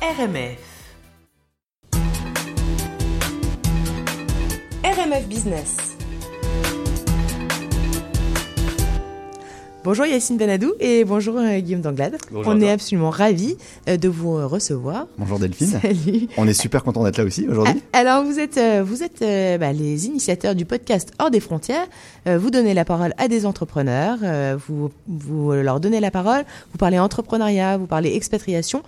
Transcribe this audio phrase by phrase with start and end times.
[0.00, 0.58] RMF.
[4.84, 5.96] RMF Business.
[9.82, 12.16] Bonjour Yacine Benadou et bonjour euh, Guillaume Danglade.
[12.30, 13.56] Bonjour On est absolument ravis
[13.88, 15.08] euh, de vous euh, recevoir.
[15.18, 15.80] Bonjour Delphine.
[15.82, 16.28] Salut.
[16.36, 17.82] On est super content d'être là aussi aujourd'hui.
[17.92, 19.18] Ah, Alors vous êtes vous êtes
[19.58, 21.86] bah, les initiateurs du podcast Hors des frontières.
[22.24, 24.18] Vous donnez la parole à des entrepreneurs.
[24.68, 26.44] vous vous leur donnez la parole.
[26.70, 27.78] Vous parlez entrepreneuriat.
[27.78, 28.84] Vous parlez expatriation.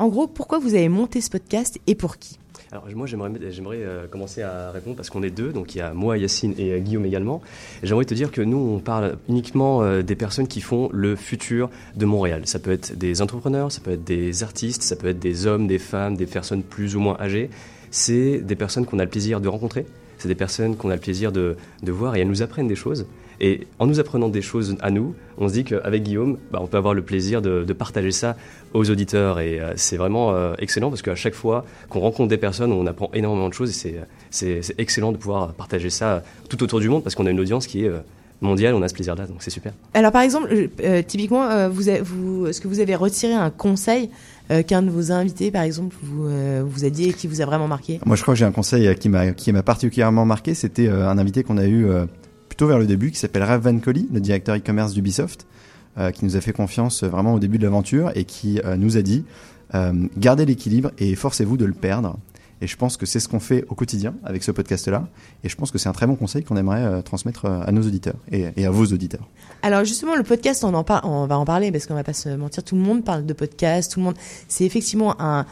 [0.00, 2.38] En gros, pourquoi vous avez monté ce podcast et pour qui?
[2.72, 5.92] Alors moi j'aimerais euh, commencer à répondre parce qu'on est deux, donc il y a
[5.92, 7.42] moi, Yacine et euh, Guillaume également.
[7.82, 11.68] J'aimerais te dire que nous on parle uniquement euh, des personnes qui font le futur
[11.96, 12.46] de Montréal.
[12.46, 15.66] Ça peut être des entrepreneurs, ça peut être des artistes, ça peut être des hommes,
[15.66, 17.50] des femmes, des personnes plus ou moins âgées.
[17.90, 19.84] C'est des personnes qu'on a le plaisir de rencontrer.
[20.16, 23.04] C'est des personnes qu'on a le plaisir de voir et elles nous apprennent des choses.
[23.40, 26.66] Et en nous apprenant des choses à nous, on se dit qu'avec Guillaume, bah, on
[26.66, 28.36] peut avoir le plaisir de, de partager ça
[28.74, 29.40] aux auditeurs.
[29.40, 32.86] Et euh, c'est vraiment euh, excellent parce qu'à chaque fois qu'on rencontre des personnes, on
[32.86, 36.80] apprend énormément de choses et c'est- c'est c'est excellent de pouvoir partager ça tout autour
[36.80, 37.98] du monde parce qu'on a une audience qui est euh,
[38.42, 39.72] mondiale, on a ce plaisir-là, donc c'est super.
[39.94, 40.48] Alors par exemple,
[40.82, 41.88] euh, typiquement, euh, vous,
[42.46, 44.08] est-ce que vous avez retiré un conseil
[44.50, 47.40] euh, qu'un de vos invités, par exemple, vous euh, vous a dit et qui vous
[47.40, 48.00] a vraiment marqué?
[48.06, 50.54] Moi, je crois que j'ai un conseil qui m'a qui m'a particulièrement marqué.
[50.54, 52.04] C'était euh, un invité qu'on a eu euh,
[52.60, 55.46] plutôt vers le début, qui s'appelle Rav Van Colly, le directeur e-commerce d'Ubisoft,
[55.96, 58.76] euh, qui nous a fait confiance euh, vraiment au début de l'aventure et qui euh,
[58.76, 59.24] nous a dit
[59.74, 62.18] euh, gardez l'équilibre et forcez-vous de le perdre.
[62.60, 65.08] Et je pense que c'est ce qu'on fait au quotidien avec ce podcast-là.
[65.42, 68.16] Et je pense que c'est un très bon conseil qu'on aimerait transmettre à nos auditeurs
[68.30, 69.26] et, à vos auditeurs.
[69.62, 72.62] Alors justement, le podcast, on on va en parler parce qu'on va pas se mentir,
[72.62, 74.16] tout le monde parle de podcast, tout le monde.
[74.48, 75.46] C'est effectivement un,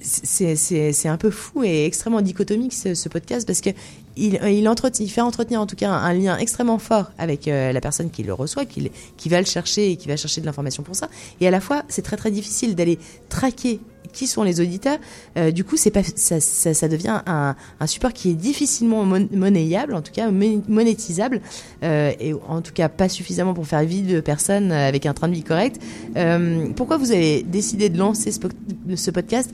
[0.00, 3.70] c'est un peu fou et extrêmement dichotomique ce, podcast parce que
[4.16, 7.80] il il il fait entretenir en tout cas un, lien extrêmement fort avec euh, la
[7.80, 10.82] personne qui le reçoit, qui qui va le chercher et qui va chercher de l'information
[10.82, 11.08] pour ça.
[11.40, 13.80] Et à la fois, c'est très très difficile d'aller traquer
[14.12, 14.98] qui sont les auditeurs.
[15.36, 19.28] Euh, du coup, c'est pas ça, ça, devient un, un support qui est difficilement mon-
[19.32, 21.40] monnayable, en tout cas mon- monétisable,
[21.82, 25.28] euh, et en tout cas pas suffisamment pour faire vivre de personnes avec un train
[25.28, 25.80] de vie correct.
[26.16, 28.48] Euh, pourquoi vous avez décidé de lancer ce, po-
[28.94, 29.50] ce podcast?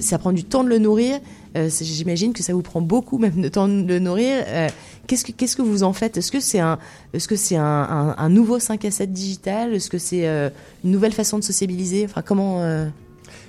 [0.00, 1.20] Ça prend du temps de le nourrir.
[1.56, 4.42] Euh, J'imagine que ça vous prend beaucoup même de temps de le nourrir.
[4.48, 4.68] Euh,
[5.06, 6.16] Qu'est-ce que qu'est-ce que vous en faites?
[6.16, 6.78] Est-ce que c'est un
[7.12, 9.74] est-ce que un, nouveau 5 à 7 digital?
[9.74, 10.48] Est-ce que c'est euh,
[10.82, 12.06] une nouvelle façon de sociabiliser?
[12.06, 12.86] Enfin, comment euh,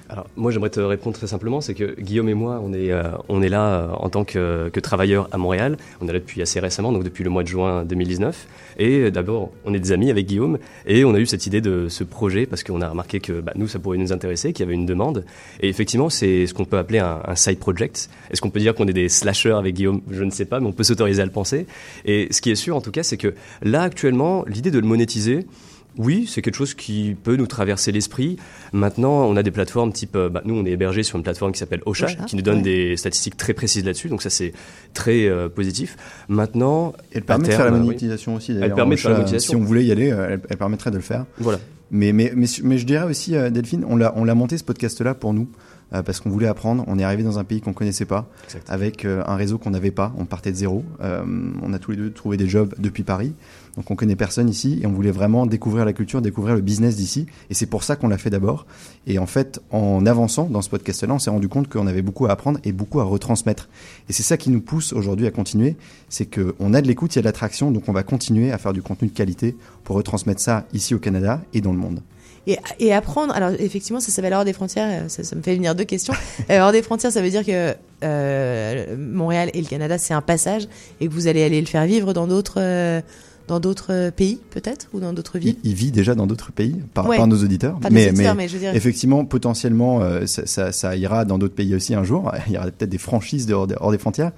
[0.07, 3.09] Alors moi j'aimerais te répondre très simplement, c'est que Guillaume et moi on est, euh,
[3.27, 6.43] on est là euh, en tant que, que travailleurs à Montréal, on est là depuis
[6.43, 9.91] assez récemment, donc depuis le mois de juin 2019, et euh, d'abord on est des
[9.91, 12.89] amis avec Guillaume, et on a eu cette idée de ce projet parce qu'on a
[12.89, 15.25] remarqué que bah, nous ça pourrait nous intéresser, qu'il y avait une demande,
[15.59, 18.75] et effectivement c'est ce qu'on peut appeler un, un side project, est-ce qu'on peut dire
[18.75, 20.01] qu'on est des slashers avec Guillaume?
[20.11, 21.65] Je ne sais pas, mais on peut s'autoriser à le penser,
[22.05, 23.33] et ce qui est sûr en tout cas c'est que
[23.63, 25.47] là actuellement l'idée de le monétiser,
[25.97, 28.37] oui, c'est quelque chose qui peut nous traverser l'esprit.
[28.73, 31.51] Maintenant, on a des plateformes type, euh, bah, nous, on est hébergé sur une plateforme
[31.51, 32.63] qui s'appelle Ocha, Ocha, qui nous donne ouais.
[32.63, 34.09] des statistiques très précises là-dessus.
[34.09, 34.53] Donc ça, c'est
[34.93, 35.95] très euh, positif.
[36.27, 37.79] Maintenant, Elle permet de faire la oui.
[37.79, 38.53] monétisation aussi.
[38.53, 38.75] d'ailleurs.
[38.75, 39.51] permet de faire la monétisation.
[39.51, 41.25] Si on voulait y aller, euh, elle, elle permettrait de le faire.
[41.37, 41.59] Voilà.
[41.91, 45.13] Mais, mais, mais, mais je dirais aussi, Delphine, on l'a, on l'a monté ce podcast-là
[45.13, 45.47] pour nous,
[45.95, 46.83] euh, parce qu'on voulait apprendre.
[46.87, 48.27] On est arrivé dans un pays qu'on connaissait pas,
[48.67, 50.13] avec euh, un réseau qu'on n'avait pas.
[50.17, 50.83] On partait de zéro.
[51.01, 51.23] Euh,
[51.61, 53.33] on a tous les deux trouvé des jobs depuis Paris.
[53.77, 56.95] Donc on connaît personne ici et on voulait vraiment découvrir la culture, découvrir le business
[56.95, 57.27] d'ici.
[57.49, 58.65] Et c'est pour ça qu'on l'a fait d'abord.
[59.05, 62.25] Et en fait, en avançant dans ce podcast-là, on s'est rendu compte qu'on avait beaucoup
[62.25, 63.69] à apprendre et beaucoup à retransmettre.
[64.09, 65.75] Et c'est ça qui nous pousse aujourd'hui à continuer.
[66.09, 68.57] C'est qu'on a de l'écoute, il y a de l'attraction, donc on va continuer à
[68.57, 72.01] faire du contenu de qualité pour retransmettre ça ici au Canada et dans le monde.
[72.47, 75.55] Et, et apprendre, alors effectivement, ça s'appelle hors des frontières, euh, ça, ça me fait
[75.55, 76.13] venir deux questions.
[76.51, 77.73] Euh, hors des frontières, ça veut dire que
[78.03, 80.67] euh, Montréal et le Canada, c'est un passage
[81.01, 83.01] et que vous allez aller le faire vivre dans d'autres euh,
[83.47, 85.55] dans d'autres pays, peut-être, ou dans d'autres Il, villes?
[85.63, 87.15] il vit déjà dans d'autres pays par, Ouais.
[87.17, 87.77] par nos auditeurs.
[87.77, 88.75] Des mais, auditeurs, mais mais je dire.
[88.75, 92.31] effectivement, potentiellement, euh, ça, ça, ça ira dans d'autres pays aussi un jour.
[92.47, 94.31] Il y aura peut-être des franchises de hors, des- hors des frontières.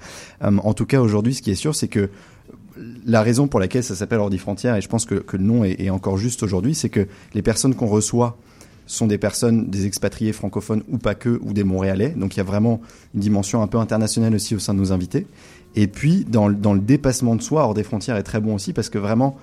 [0.44, 2.10] Euh, en tout cas, aujourd'hui, ce qui est sûr, c'est que
[3.06, 5.64] la raison pour laquelle ça s'appelle hors des frontières, et je pense que, le nom
[5.64, 8.36] est, encore juste aujourd'hui, c'est que les personnes qu'on reçoit
[8.86, 12.14] sont des personnes, des expatriés francophones ou pas que, ou des Montréalais.
[12.16, 12.80] Donc il y a vraiment
[13.14, 15.26] une dimension un peu internationale aussi au sein de nos invités.
[15.76, 18.88] Et puis, dans, le- dépassement de soi, hors des frontières est très bon aussi parce
[18.88, 19.36] que vraiment,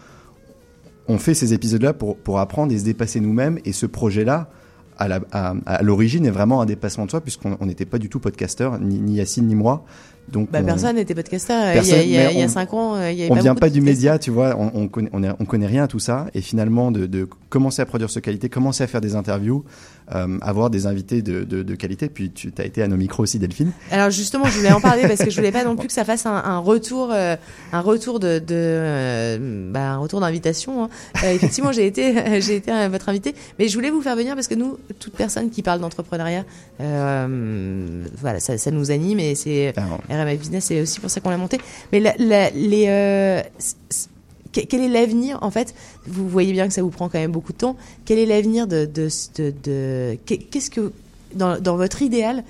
[1.08, 3.60] on fait ces épisodes-là pour, pour apprendre et se dépasser nous-mêmes.
[3.66, 4.50] Et ce projet-là,
[4.98, 8.80] à l'origine, est vraiment un dépassement de soi puisqu'on on n'était pas du tout podcasteur,
[8.80, 9.86] ni, ni Yacine ni moi.
[10.32, 11.64] Donc, Bah, on- personne n'était podcasteur.
[11.68, 13.32] euh, Personne, il y a, il y a, on- cinq ans, euh, il y avait
[13.32, 15.68] on pas vient pas du média, tu vois, on, on, connaît, on, est- on connaît
[15.68, 18.88] rien à tout ça, et finalement de, de commencer à produire ce qualité, commencer à
[18.88, 19.64] faire des interviews,
[20.14, 22.10] euh, avoir des invités de, de, de, qualité.
[22.10, 23.72] Puis tu as été à nos micros aussi, Delphine.
[23.92, 26.04] Alors justement, je voulais en parler parce que je voulais pas non plus que ça
[26.06, 27.36] fasse un, un retour, euh,
[27.72, 30.84] un retour de, de euh, bah, un retour d'invitation.
[30.86, 30.90] Hein.
[31.24, 34.56] Effectivement, j'ai été, j'ai été votre invité, mais je voulais vous faire venir parce que
[34.56, 36.44] nous, toute personne qui parle d'entrepreneuriat,
[36.80, 39.74] voilà, ça, ça, nous anime et c'est
[40.24, 41.58] RMF Business, c'est aussi pour ça qu'on l'a monté.
[41.92, 43.44] Mais les
[44.64, 45.76] quel est l'avenir en fait?
[46.06, 47.76] Vous voyez bien que ça vous prend quand même beaucoup de temps.
[48.06, 49.10] Quel est l'avenir de, de,
[49.64, 50.92] de, qu'est-ce que
[51.34, 52.44] dans, dans, votre idéal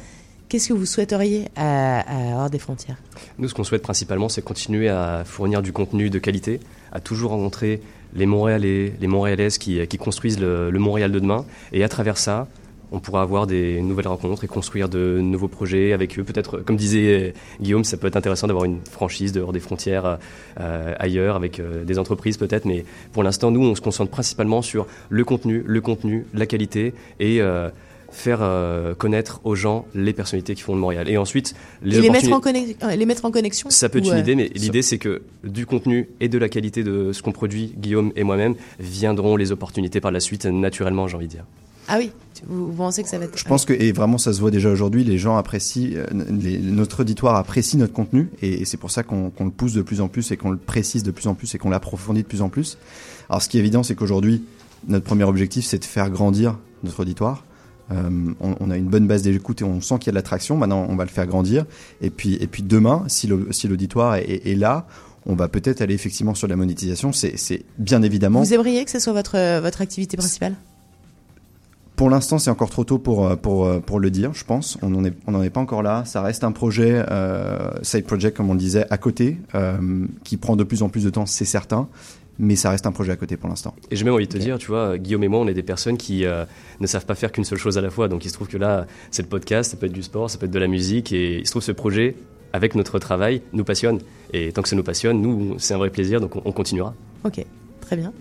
[0.48, 2.98] Qu'est-ce que vous souhaiteriez à, hors des frontières?
[3.40, 6.60] Nous, ce qu'on souhaite principalement, c'est continuer à fournir du contenu de qualité,
[6.92, 7.82] à toujours rencontrer
[8.14, 12.48] les Montréalais, les Montréalaises qui, construisent le Montréal de demain, et à travers ça,
[12.92, 16.24] on pourra avoir des nouvelles rencontres et construire de nouveaux projets avec eux.
[16.24, 20.18] Peut-être, comme disait Guillaume, ça peut être intéressant d'avoir une franchise dehors des frontières
[20.60, 22.66] euh, ailleurs, avec euh, des entreprises peut-être.
[22.66, 26.94] Mais pour l'instant, nous, on se concentre principalement sur le contenu, le contenu, la qualité
[27.20, 27.70] et euh,
[28.12, 28.48] faire
[28.98, 31.10] connaître aux gens les personnalités qui font de Montréal.
[31.10, 31.54] Et ensuite,
[31.84, 33.70] les, les, mettre, en les mettre en connexion.
[33.70, 36.84] Ça peut être une idée, mais l'idée c'est que du contenu et de la qualité
[36.84, 41.18] de ce qu'on produit, Guillaume et moi-même, viendront les opportunités par la suite, naturellement, j'ai
[41.18, 41.46] envie de dire.
[41.88, 42.12] Ah oui,
[42.48, 43.38] vous, pensez que ça va être.
[43.38, 47.02] Je pense que, et vraiment ça se voit déjà aujourd'hui, les gens apprécient, euh, notre
[47.02, 50.32] auditoire apprécie notre contenu et, c'est pour ça qu'on le pousse de plus en plus
[50.32, 52.78] et qu'on le précise de plus en plus et qu'on l'approfondit de plus en plus.
[53.30, 54.44] Alors ce qui est évident, c'est qu'aujourd'hui,
[54.88, 57.44] notre premier objectif, c'est de faire grandir notre auditoire.
[57.92, 58.10] Euh,
[58.40, 60.58] on, a une bonne base d'écoute et on sent qu'il y a de l'attraction.
[60.58, 61.66] Maintenant, on va le faire grandir.
[62.02, 64.88] Et puis, et puis demain, si l'auditoire est, est, là,
[65.28, 67.12] on va peut-être aller effectivement sur la monétisation.
[67.14, 68.42] C'est bien évidemment.
[68.42, 70.56] Vous aimeriez que ce soit votre, votre activité principale?
[71.96, 74.78] Pour l'instant, c'est encore trop tôt pour, euh, pour, euh, pour le dire, je pense.
[74.82, 76.04] On n'en est, on est pas encore là.
[76.06, 80.38] Ça reste un projet, euh, side project, comme on le disait, à côté, euh, qui
[80.38, 81.88] prend de plus en plus de temps, c'est certain.
[82.38, 83.74] Mais ça reste un projet à côté pour l'instant.
[83.92, 85.64] Et j'ai même envie de te dire, tu vois, Guillaume et moi, on est des
[85.64, 88.10] personnes qui ne savent pas faire qu'une seule chose à la fois.
[88.10, 90.38] Donc il se trouve que là, c'est le podcast, ça peut être du sport, ça
[90.38, 91.14] peut être de la musique.
[91.14, 92.18] Et il se trouve que ce projet,
[92.52, 94.00] avec notre travail, nous passionne.
[94.34, 96.94] Et tant que ça nous passionne, nous, c'est un vrai plaisir, donc on, on continuera.
[97.24, 97.42] Ok,
[97.80, 98.12] très bien.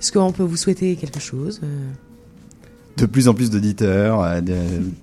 [0.00, 1.60] Est-ce qu'on peut vous souhaiter quelque chose
[2.96, 4.40] de plus en plus d'auditeurs, euh,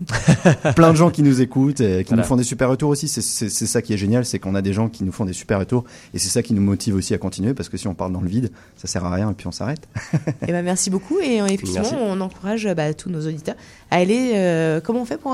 [0.76, 3.08] plein de gens qui nous écoutent et qui nous font des super retours aussi.
[3.08, 5.60] C'est ça qui est génial, c'est qu'on a des gens qui nous font des super
[5.60, 5.84] retours
[6.14, 8.22] et c'est ça qui nous motive aussi à continuer parce que si on parle dans
[8.22, 9.88] le vide, ça sert à rien et puis on s'arrête.
[10.14, 10.18] et
[10.48, 13.56] eh ben merci beaucoup et euh, effectivement on encourage bah, tous nos auditeurs
[13.90, 14.34] à aller.
[14.36, 15.34] Euh, comment on fait pour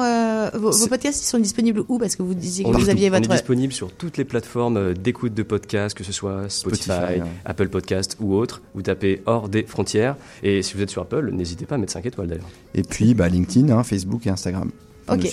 [0.53, 1.99] vos, podcasts Ils sont disponibles où?
[1.99, 3.29] Parce que vous disiez que vous aviez votre.
[3.29, 7.69] On est disponible sur toutes les plateformes d'écoute de podcasts, que ce soit Spotify, Apple
[7.69, 8.61] Podcast ou autre.
[8.73, 11.93] Vous tapez hors des frontières et si vous êtes sur Apple, n'hésitez pas à mettre
[11.93, 12.46] 5 étoiles d'ailleurs.
[12.73, 14.71] Et puis bah, LinkedIn, hein, Facebook et Instagram.
[15.09, 15.27] Ok.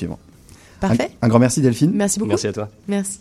[0.80, 1.10] Parfait.
[1.22, 1.92] Un, un, grand merci Delphine.
[1.94, 2.30] Merci beaucoup.
[2.30, 2.68] Merci à toi.
[2.88, 3.20] Merci.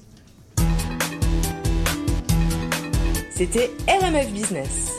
[3.36, 4.93] C'était RMF Business.